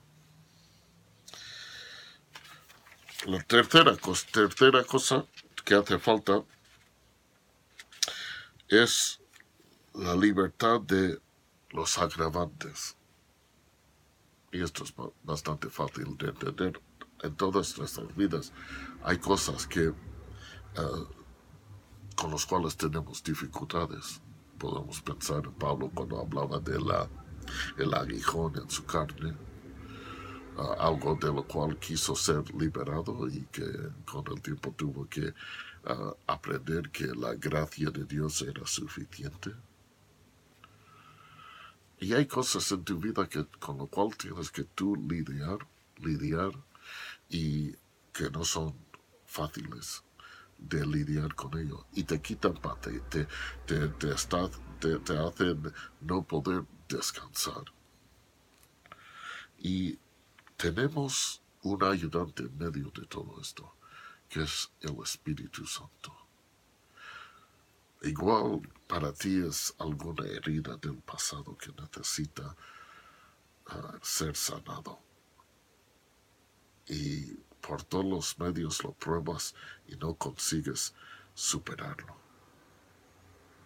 La 3.27 3.41
tercera 3.41 3.97
cosa, 3.97 4.27
tercera 4.33 4.83
cosa 4.83 5.25
que 5.65 5.77
hace 5.77 5.97
falta 6.01 6.43
es 8.69 9.21
la 9.95 10.17
libertad 10.17 10.81
de 10.81 11.21
los 11.71 11.99
agravantes. 11.99 12.97
Y 14.51 14.61
esto 14.61 14.83
es 14.83 14.93
bastante 15.23 15.71
fácil 15.71 16.17
de 16.19 16.31
entender. 16.31 16.81
En 17.23 17.37
todas 17.37 17.79
nuestras 17.79 18.17
vidas 18.17 18.53
hay 19.05 19.19
cosas 19.19 19.69
que 19.69 19.91
uh, 19.91 19.95
con 22.17 22.33
los 22.33 22.45
cuales 22.45 22.77
tenemos 22.77 23.23
dificultades. 23.23 24.21
Podemos 24.59 25.01
pensar 25.01 25.45
en 25.45 25.53
Pablo 25.53 25.93
cuando 25.95 26.21
hablaba 26.21 26.59
de 26.59 26.81
la, 26.81 27.09
el 27.79 27.95
aguijón 27.95 28.57
en 28.57 28.69
su 28.69 28.85
carne 28.85 29.37
algo 30.79 31.17
de 31.21 31.29
lo 31.29 31.45
cual 31.45 31.79
quiso 31.79 32.15
ser 32.15 32.43
liberado 32.55 33.29
y 33.29 33.43
que 33.53 33.65
con 34.05 34.25
el 34.29 34.41
tiempo 34.41 34.73
tuvo 34.77 35.09
que 35.09 35.33
aprender 36.27 36.91
que 36.91 37.07
la 37.07 37.35
gracia 37.35 37.91
de 37.91 38.05
Dios 38.05 38.43
era 38.43 38.67
suficiente. 38.67 39.53
Y 41.99 42.15
hay 42.15 42.27
cosas 42.27 42.71
en 42.73 42.85
tu 42.85 42.99
vida 42.99 43.29
que, 43.29 43.47
con 43.61 43.79
lo 43.79 43.87
cual 43.87 44.17
tienes 44.17 44.51
que 44.51 44.65
tú 44.65 44.97
lidiar, 44.97 45.59
lidiar 45.99 46.51
y 47.29 47.73
que 48.13 48.29
no 48.31 48.45
son 48.45 48.75
fáciles 49.25 50.03
de 50.59 50.85
lidiar 50.87 51.35
con 51.35 51.57
ello 51.59 51.87
y 51.93 52.05
te 52.05 52.21
quitan 52.21 52.55
te, 52.81 53.01
te, 53.01 53.27
te, 53.67 53.89
te, 53.89 54.99
te 54.99 55.19
hacen 55.19 55.73
no 56.01 56.23
poder 56.23 56.65
descansar. 56.89 57.65
Y 59.59 59.99
tenemos 60.63 61.43
un 61.63 61.83
ayudante 61.83 62.45
en 62.45 62.57
medio 62.57 62.93
de 62.93 63.05
todo 63.07 63.41
esto, 63.41 63.75
que 64.29 64.45
es 64.45 64.71
el 64.81 64.97
Espíritu 65.03 65.67
Santo. 65.67 66.17
Igual 68.03 68.61
para 68.87 69.13
ti 69.13 69.43
es 69.45 69.75
alguna 69.79 70.25
herida 70.25 70.77
del 70.77 70.99
pasado 70.99 71.59
que 71.59 71.73
necesita 71.73 72.55
ah, 73.67 73.99
ser 74.03 74.37
sanado. 74.37 75.01
Y 76.87 77.35
por 77.61 77.83
todos 77.83 78.05
los 78.05 78.39
medios 78.39 78.85
lo 78.85 78.93
pruebas 78.93 79.57
y 79.89 79.97
no 79.97 80.15
consigues 80.15 80.95
superarlo. 81.35 82.17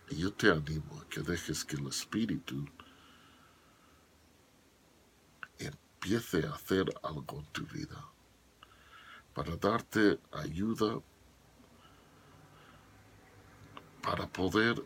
Y 0.09 0.17
yo 0.17 0.33
te 0.33 0.51
animo 0.51 1.03
a 1.03 1.09
que 1.11 1.21
dejes 1.21 1.63
que 1.63 1.77
el 1.77 1.89
Espíritu 1.89 2.65
empiece 5.97 6.47
a 6.47 6.53
hacer 6.53 6.87
algo 7.03 7.39
en 7.39 7.47
tu 7.47 7.67
vida, 7.67 8.09
para 9.35 9.57
darte 9.57 10.21
ayuda, 10.33 11.01
para 14.03 14.27
poder 14.29 14.83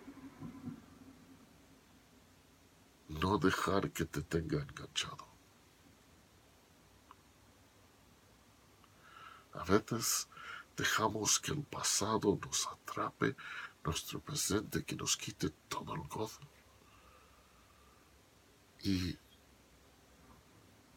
no 3.09 3.39
dejar 3.39 3.91
que 3.91 4.05
te 4.05 4.23
tenga 4.23 4.63
enganchado. 4.63 5.27
A 9.53 9.65
veces 9.65 10.29
dejamos 10.77 11.39
que 11.39 11.53
el 11.53 11.63
pasado 11.65 12.39
nos 12.41 12.67
atrape, 12.67 13.37
nuestro 13.85 14.21
presente, 14.21 14.85
que 14.85 14.95
nos 14.95 15.17
quite 15.17 15.51
todo 15.69 15.95
el 15.95 16.03
gozo. 16.03 16.41
Y 18.83 19.19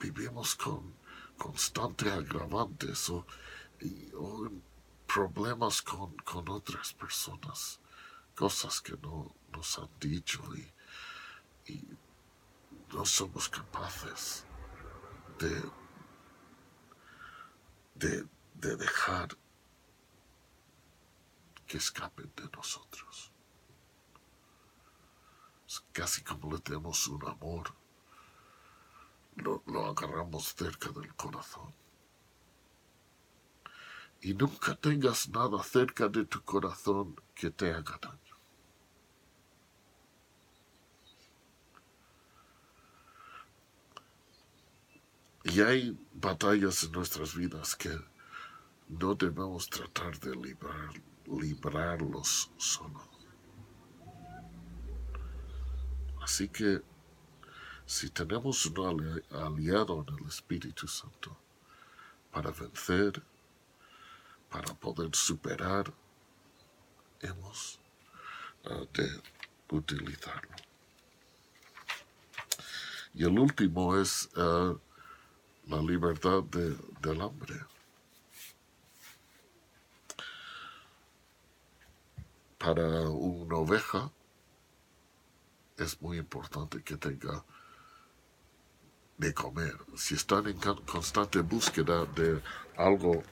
vivimos 0.03 0.55
con 0.55 0.93
constantes 1.37 2.11
agravantes 2.11 3.09
o, 3.09 3.25
problemas 5.07 5.81
con, 5.81 6.49
otras 6.49 6.93
personas, 6.93 7.79
cosas 8.35 8.81
que 8.81 8.97
no 8.97 9.33
nos 9.51 9.79
han 9.79 9.89
dicho 9.99 10.41
y, 10.55 11.87
no 12.91 13.05
somos 13.05 13.49
capaces 13.49 14.45
de, 15.39 15.63
de, 17.95 18.27
de 18.53 18.75
dejar 18.75 19.29
que 21.65 21.77
escapen 21.77 22.31
de 22.35 22.47
nosotros. 22.55 23.31
Es 25.67 25.83
casi 25.91 26.21
como 26.23 26.51
le 26.51 26.59
tenemos 26.59 27.07
un 27.07 27.25
amor 27.27 27.73
lo, 29.35 29.63
agarramos 29.85 30.53
cerca 30.55 30.89
del 30.89 31.13
corazón. 31.15 31.73
Y 34.21 34.33
nunca 34.33 34.75
tengas 34.75 35.27
nada 35.29 35.61
cerca 35.63 36.07
de 36.07 36.25
tu 36.25 36.41
corazón 36.41 37.15
que 37.35 37.49
te 37.49 37.71
haga 37.71 37.99
daño. 38.01 38.19
Y 45.45 45.59
hay 45.61 45.97
batallas 46.13 46.83
en 46.83 46.93
nuestras 46.93 47.35
vidas 47.35 47.75
que 47.75 47.99
no 48.87 49.13
debemos 49.13 49.69
tratar 49.69 50.17
de 50.19 50.35
librar, 50.35 50.89
librarlos 51.27 52.49
solos. 52.57 53.09
Así 56.21 56.47
que 56.47 56.81
si 57.85 58.09
tenemos 58.09 58.65
un 58.65 59.23
aliado 59.31 60.05
en 60.07 60.15
el 60.19 60.27
Espíritu 60.27 60.87
Santo 60.87 61.37
para 62.31 62.51
vencer, 62.51 63.21
para 64.49 64.73
poder 64.73 65.15
superar, 65.15 65.93
hemos 67.21 67.79
eh, 68.65 68.87
de 68.93 69.21
utilizarlo. 69.69 70.55
Y 73.13 73.23
el 73.23 73.37
último 73.37 73.97
es 73.97 74.29
eh, 74.35 74.75
la 75.67 75.81
libertad 75.81 76.43
del 76.43 77.21
hambre. 77.21 77.65
Para 82.57 83.09
una 83.09 83.57
oveja 83.57 84.11
es 85.77 86.01
muy 86.01 86.17
importante 86.17 86.81
que 86.81 86.95
tenga 86.97 87.43
de 89.23 89.33
comer, 89.33 89.77
si 89.95 90.15
están 90.15 90.47
en 90.47 90.57
constante 90.85 91.39
búsqueda 91.39 92.05
de 92.05 92.41
algo 92.75 93.23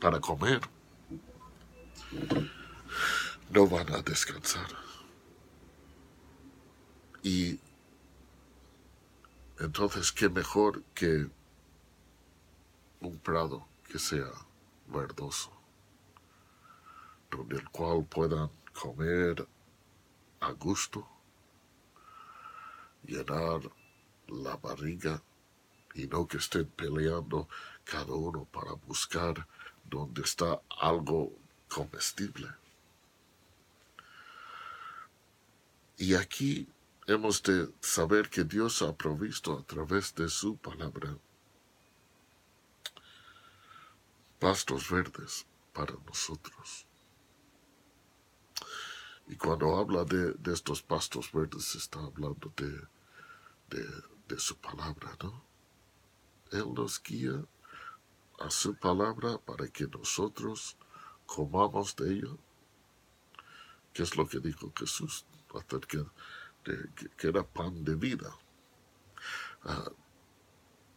para 0.00 0.18
comer, 0.18 0.60
no 3.50 3.66
van 3.66 3.92
a 3.92 4.00
descansar. 4.00 4.66
Y 7.22 7.60
entonces, 9.58 10.10
¿qué 10.10 10.30
mejor 10.30 10.82
que 10.94 11.28
un 13.00 13.18
prado 13.18 13.68
que 13.86 13.98
sea 13.98 14.30
verdoso, 14.86 15.52
donde 17.30 17.56
el 17.56 17.68
cual 17.68 18.06
puedan 18.06 18.50
comer 18.72 19.46
a 20.40 20.52
gusto, 20.52 21.06
llenar 23.04 23.60
la 24.28 24.56
barriga 24.56 25.22
y 25.94 26.06
no 26.06 26.26
que 26.26 26.38
estén 26.38 26.66
peleando 26.66 27.48
cada 27.84 28.12
uno 28.12 28.44
para 28.44 28.72
buscar 28.72 29.46
donde 29.84 30.22
está 30.22 30.60
algo 30.80 31.32
comestible. 31.68 32.48
Y 35.96 36.14
aquí 36.14 36.68
hemos 37.06 37.42
de 37.42 37.72
saber 37.80 38.28
que 38.28 38.44
Dios 38.44 38.82
ha 38.82 38.94
provisto 38.94 39.58
a 39.58 39.62
través 39.62 40.14
de 40.14 40.28
su 40.28 40.56
palabra 40.56 41.16
pastos 44.38 44.90
verdes 44.90 45.46
para 45.72 45.94
nosotros. 46.06 46.86
Y 49.28 49.36
cuando 49.36 49.76
habla 49.76 50.04
de, 50.04 50.36
estos 50.52 50.82
pastos 50.82 51.32
verdes, 51.32 51.74
está 51.74 51.98
hablando 51.98 52.52
de, 52.56 52.70
de 53.70 53.84
de 54.28 54.38
su 54.38 54.56
palabra, 54.56 55.16
¿no? 55.22 55.44
Él 56.52 56.72
nos 56.74 57.02
guía 57.02 57.44
a 58.38 58.50
su 58.50 58.74
palabra 58.74 59.38
para 59.38 59.68
que 59.68 59.86
nosotros 59.86 60.76
comamos 61.26 61.96
de 61.96 62.12
ello. 62.12 62.38
¿Qué 63.92 64.02
es 64.02 64.16
lo 64.16 64.28
que 64.28 64.40
dijo 64.40 64.72
Jesús 64.76 65.24
acerca 65.54 66.04
de 66.64 66.90
que, 67.16 67.28
era 67.28 67.42
pan 67.42 67.84
de 67.84 67.94
vida? 67.94 68.30
Ah, 69.64 69.90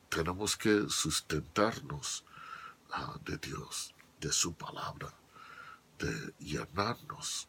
tenemos 0.10 0.58
que 0.58 0.86
sustentarnos 0.90 2.26
ah, 2.92 3.18
de 3.24 3.38
Dios, 3.38 3.94
de 4.20 4.32
su 4.32 4.54
palabra, 4.54 5.14
de 5.98 6.34
llenarnos. 6.40 7.48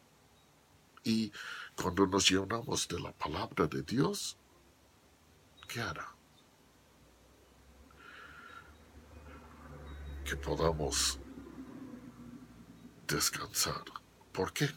Y 1.03 1.31
cuando 1.75 2.05
nos 2.07 2.29
llenamos 2.29 2.87
de 2.87 2.99
la 2.99 3.11
palabra 3.11 3.67
de 3.67 3.81
Dios, 3.81 4.37
¿qué 5.71 5.79
hará? 5.79 6.13
Que 10.25 10.35
podamos 10.35 11.17
descansar. 13.07 13.85
¿Por 14.33 14.51
qué? 14.51 14.69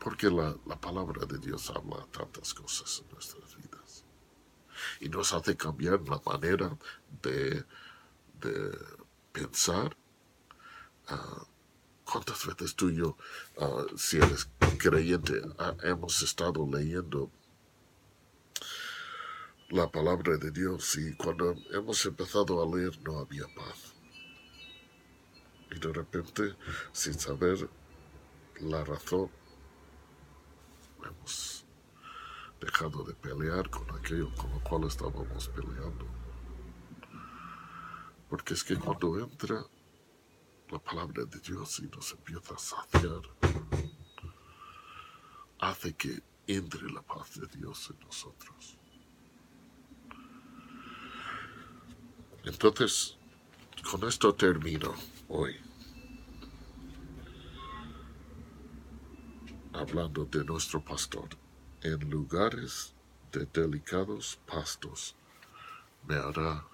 Porque 0.00 0.30
la, 0.30 0.56
palabra 0.80 1.26
de 1.26 1.38
Dios 1.38 1.70
habla 1.70 2.04
tantas 2.10 2.54
cosas 2.54 3.02
en 3.04 3.12
nuestras 3.12 3.56
vidas. 3.56 4.04
Y 5.00 5.08
nos 5.08 5.32
hace 5.32 5.56
cambiar 5.56 6.00
la 6.08 6.20
manera 6.26 6.76
de, 7.22 7.64
pensar. 9.32 9.96
Ah, 11.06 11.44
¿Cuántas 12.04 12.44
veces 12.46 12.74
tú 12.74 12.88
y 12.90 12.96
yo, 12.96 13.16
ah, 13.60 13.84
si 13.96 14.16
eres 14.16 14.48
creyente, 14.78 15.42
ah, 15.58 15.76
hemos 15.82 16.22
estado 16.22 16.66
leyendo 16.66 17.30
la 19.70 19.90
palabra 19.90 20.38
de 20.38 20.50
Dios 20.50 20.96
y 20.96 21.14
cuando 21.16 21.54
hemos 21.72 22.04
empezado 22.06 22.62
a 22.62 22.76
leer 22.76 22.98
no 23.02 23.18
había 23.18 23.44
paz? 23.54 23.94
Y 25.70 25.78
de 25.78 25.92
repente, 25.92 26.56
sin 26.92 27.12
saber 27.18 27.68
la 28.60 28.82
razón, 28.84 29.30
hemos 31.04 31.66
dejado 32.60 33.04
de 33.04 33.14
pelear 33.14 33.68
con 33.68 33.90
aquello 33.94 34.34
con 34.34 34.50
lo 34.50 34.60
cual 34.60 34.84
estábamos 34.84 35.48
peleando. 35.48 36.06
Porque 38.30 38.54
es 38.54 38.64
que 38.64 38.76
cuando 38.76 39.18
entra 39.18 39.62
la 40.70 40.78
palabra 40.78 41.24
de 41.24 41.40
Dios 41.40 41.78
y 41.80 41.88
nos 41.88 42.12
empieza 42.12 42.54
a 42.54 42.58
saciar, 42.58 43.22
hace 45.60 45.94
que 45.94 46.22
entre 46.46 46.90
la 46.90 47.02
paz 47.02 47.38
de 47.38 47.46
Dios 47.58 47.90
en 47.90 48.00
nosotros. 48.00 48.78
Entonces, 52.48 53.14
con 53.90 54.08
esto 54.08 54.34
termino 54.34 54.94
hoy. 55.28 55.54
Hablando 59.74 60.24
de 60.24 60.42
nuestro 60.44 60.82
pastor, 60.82 61.28
en 61.82 62.08
lugares 62.08 62.94
de 63.32 63.44
delicados 63.44 64.40
pastos 64.46 65.14
me 66.06 66.14
hará 66.14 66.64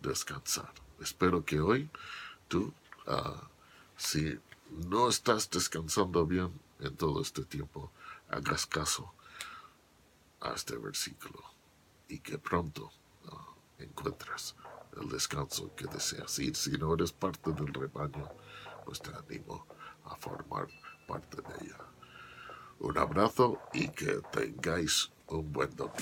descansar. 0.00 0.72
Espero 1.00 1.44
que 1.44 1.58
hoy 1.58 1.90
tú, 2.46 2.72
ah, 3.08 3.48
si 3.96 4.38
no 4.70 5.08
estás 5.08 5.50
descansando 5.50 6.26
bien 6.26 6.52
en 6.78 6.96
todo 6.96 7.20
este 7.20 7.44
tiempo, 7.44 7.90
hagas 8.28 8.66
caso 8.66 9.12
a 10.40 10.52
este 10.52 10.76
versículo 10.76 11.42
y 12.06 12.20
que 12.20 12.38
pronto 12.38 12.92
encuentres 13.84 14.56
el 15.00 15.08
descanso 15.08 15.74
que 15.74 15.86
deseas. 15.86 16.38
Y 16.38 16.54
si 16.54 16.72
no 16.72 16.94
eres 16.94 17.12
parte 17.12 17.52
del 17.52 17.72
rebaño, 17.72 18.28
pues 18.84 19.00
te 19.00 19.10
animo 19.10 19.66
a 20.04 20.16
formar 20.16 20.68
parte 21.06 21.38
de 21.42 21.66
ella. 21.66 21.78
Un 22.80 22.98
abrazo 22.98 23.60
y 23.72 23.88
que 23.88 24.20
tengáis 24.32 25.10
un 25.28 25.52
buen 25.52 25.74
domingo. 25.74 25.98